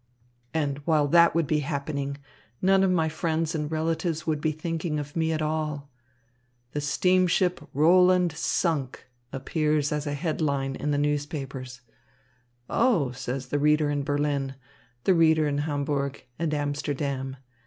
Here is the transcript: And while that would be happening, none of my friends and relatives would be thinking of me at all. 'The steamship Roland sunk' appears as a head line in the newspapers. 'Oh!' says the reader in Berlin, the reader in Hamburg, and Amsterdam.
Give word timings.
And 0.51 0.79
while 0.79 1.07
that 1.09 1.35
would 1.35 1.45
be 1.45 1.59
happening, 1.59 2.17
none 2.59 2.83
of 2.83 2.89
my 2.89 3.07
friends 3.07 3.53
and 3.53 3.71
relatives 3.71 4.25
would 4.25 4.41
be 4.41 4.51
thinking 4.51 4.97
of 4.97 5.15
me 5.15 5.31
at 5.31 5.43
all. 5.43 5.91
'The 6.71 6.81
steamship 6.81 7.61
Roland 7.71 8.31
sunk' 8.31 9.05
appears 9.31 9.91
as 9.91 10.07
a 10.07 10.15
head 10.15 10.41
line 10.41 10.75
in 10.75 10.89
the 10.89 10.97
newspapers. 10.97 11.81
'Oh!' 12.67 13.11
says 13.11 13.49
the 13.49 13.59
reader 13.59 13.91
in 13.91 14.01
Berlin, 14.01 14.55
the 15.03 15.13
reader 15.13 15.47
in 15.47 15.59
Hamburg, 15.59 16.25
and 16.39 16.51
Amsterdam. 16.51 17.37